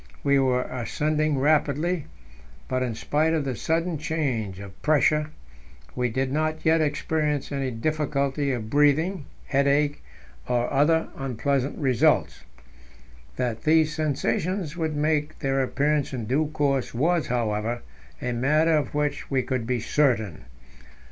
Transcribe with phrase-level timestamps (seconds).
[0.23, 2.05] We were ascending rapidly,
[2.67, 5.29] but, in spite of the sudden change of pressure,
[5.95, 10.03] we did not yet experience any difficulty of breathing, headache,
[10.47, 12.41] or other unpleasant results.
[13.35, 17.83] That these sensations would make their appearance in due course was, however,
[18.19, 20.45] a matter of which we could be certain.